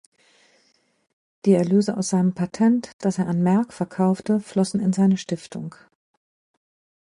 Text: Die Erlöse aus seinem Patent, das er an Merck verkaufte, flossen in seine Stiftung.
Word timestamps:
Die 1.45 1.53
Erlöse 1.53 1.95
aus 1.95 2.09
seinem 2.09 2.33
Patent, 2.33 2.89
das 2.97 3.19
er 3.19 3.27
an 3.27 3.43
Merck 3.43 3.71
verkaufte, 3.71 4.39
flossen 4.39 4.79
in 4.79 4.93
seine 4.93 5.15
Stiftung. 5.17 5.75